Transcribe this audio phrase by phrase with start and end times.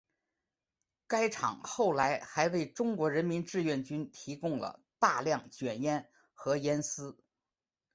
[1.05, 7.19] 该厂后来还为中国人民志愿军提供了大量卷烟和烟丝。